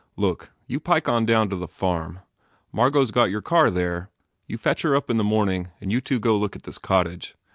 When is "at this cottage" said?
6.55-7.35